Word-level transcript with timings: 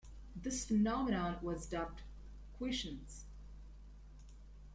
This 0.35 0.65
phenomenon 0.65 1.37
was 1.43 1.67
dubbed 1.67 2.01
"quiescence". 2.57 3.25